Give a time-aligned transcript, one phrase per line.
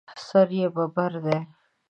[0.27, 1.39] سر یې ببر دی.